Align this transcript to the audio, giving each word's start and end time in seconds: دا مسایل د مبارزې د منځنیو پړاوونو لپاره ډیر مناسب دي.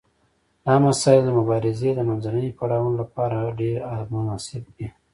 دا 0.65 0.75
مسایل 0.85 1.21
د 1.25 1.29
مبارزې 1.39 1.89
د 1.95 1.99
منځنیو 2.09 2.57
پړاوونو 2.59 2.97
لپاره 3.03 3.53
ډیر 3.59 3.77
مناسب 4.13 4.63
دي. 4.75 4.87